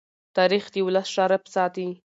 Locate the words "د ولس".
0.73-1.07